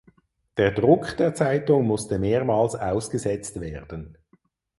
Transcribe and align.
Der 0.57 0.71
Druck 0.71 1.15
der 1.17 1.35
Zeitung 1.35 1.85
musste 1.85 2.17
mehrmals 2.17 2.73
ausgesetzt 2.73 3.59
werden. 3.61 4.17